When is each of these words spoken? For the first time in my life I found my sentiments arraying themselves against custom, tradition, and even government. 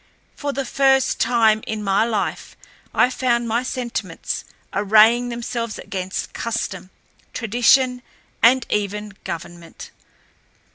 For 0.35 0.51
the 0.51 0.65
first 0.65 1.19
time 1.19 1.63
in 1.67 1.83
my 1.83 2.03
life 2.05 2.57
I 2.91 3.11
found 3.11 3.47
my 3.47 3.61
sentiments 3.61 4.43
arraying 4.73 5.29
themselves 5.29 5.77
against 5.77 6.33
custom, 6.33 6.89
tradition, 7.33 8.01
and 8.41 8.65
even 8.71 9.13
government. 9.23 9.91